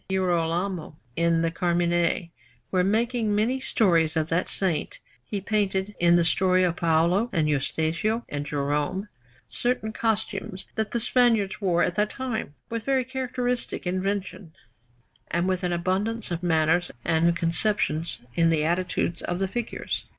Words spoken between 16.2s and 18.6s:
of manners and conceptions in